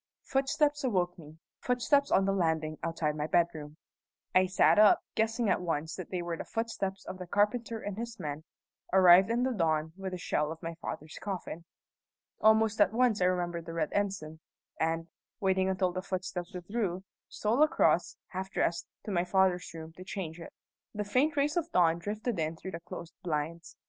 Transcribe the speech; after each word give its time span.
Footsteps 0.23 0.83
awoke 0.83 1.19
me 1.19 1.37
footsteps 1.59 2.09
on 2.09 2.25
the 2.25 2.33
landing 2.33 2.79
outside 2.81 3.15
my 3.15 3.27
bedroom. 3.27 3.77
I 4.33 4.47
sat 4.47 4.79
up, 4.79 5.03
guessing 5.13 5.47
at 5.47 5.61
once 5.61 5.95
that 5.95 6.09
they 6.09 6.23
were 6.23 6.35
the 6.35 6.43
footsteps 6.43 7.05
of 7.05 7.19
the 7.19 7.27
carpenter 7.27 7.79
and 7.79 7.95
his 7.99 8.19
men, 8.19 8.43
arrived 8.91 9.29
in 9.29 9.43
the 9.43 9.53
dawn 9.53 9.93
with 9.95 10.11
the 10.13 10.17
shell 10.17 10.51
of 10.51 10.63
my 10.63 10.73
father's 10.81 11.19
coffin. 11.21 11.65
Almost 12.39 12.81
at 12.81 12.93
once 12.93 13.21
I 13.21 13.25
remembered 13.25 13.67
the 13.67 13.73
red 13.73 13.89
ensign, 13.93 14.39
and, 14.79 15.05
waiting 15.39 15.69
until 15.69 15.91
the 15.91 16.01
footsteps 16.01 16.51
withdrew, 16.55 17.03
stole 17.29 17.61
across, 17.61 18.17
half 18.29 18.49
dressed, 18.49 18.87
to 19.03 19.11
my 19.11 19.23
father's 19.23 19.71
room 19.71 19.93
to 19.97 20.03
change 20.03 20.39
it. 20.39 20.51
The 20.95 21.03
faint 21.03 21.37
rays 21.37 21.55
of 21.57 21.71
dawn 21.71 21.99
drifted 21.99 22.39
in 22.39 22.55
through 22.55 22.71
the 22.71 22.79
closed 22.79 23.13
blinds. 23.21 23.75